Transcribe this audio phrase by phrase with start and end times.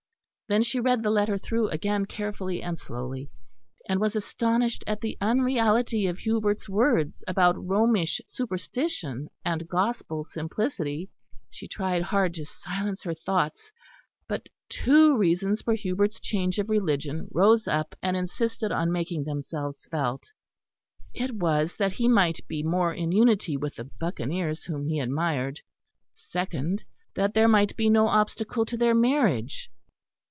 [0.47, 3.29] Then she read the letter through again carefully and slowly;
[3.87, 11.09] and was astonished at the unreality of Hubert's words about Romish superstition and gospel simplicity.
[11.49, 13.71] She tried hard to silence her thoughts;
[14.27, 19.85] but two reasons for Hubert's change of religion rose up and insisted on making themselves
[19.89, 20.33] felt;
[21.13, 25.61] it was that he might be more in unity with the buccaneers whom he admired;
[26.17, 26.83] second,
[27.15, 29.71] that there might be no obstacle to their marriage.